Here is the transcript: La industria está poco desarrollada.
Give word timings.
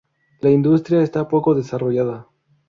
La 0.41 0.49
industria 0.49 1.03
está 1.03 1.27
poco 1.27 1.53
desarrollada. 1.53 2.27